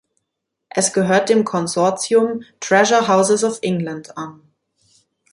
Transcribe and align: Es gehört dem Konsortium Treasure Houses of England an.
Es 0.69 0.93
gehört 0.93 1.29
dem 1.29 1.45
Konsortium 1.45 2.41
Treasure 2.59 3.07
Houses 3.07 3.43
of 3.43 3.59
England 3.61 4.17
an. 4.17 4.41